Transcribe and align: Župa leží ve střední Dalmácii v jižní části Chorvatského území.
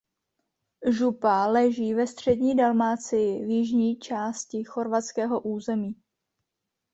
Župa 0.89 1.47
leží 1.47 1.93
ve 1.93 2.07
střední 2.07 2.55
Dalmácii 2.55 3.45
v 3.45 3.49
jižní 3.49 3.95
části 3.97 4.63
Chorvatského 4.63 5.39
území. 5.41 5.95